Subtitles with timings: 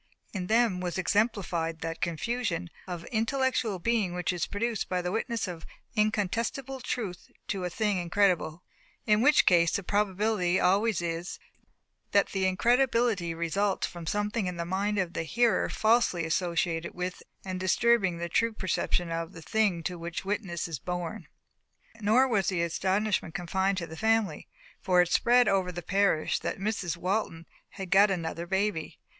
[0.33, 5.11] In them was exemplified that confusion of the intellectual being which is produced by the
[5.11, 5.63] witness of
[5.95, 8.63] incontestable truth to a thing incredible
[9.05, 11.37] in which case the probability always is,
[12.13, 17.21] that the incredibility results from something in the mind of the hearer falsely associated with
[17.45, 21.27] and disturbing the true perception of the thing to which witness is borne.
[21.99, 24.47] Nor was the astonishment confined to the family,
[24.81, 26.97] for it spread over the parish that Mrs.
[26.97, 28.97] Walton had got another baby.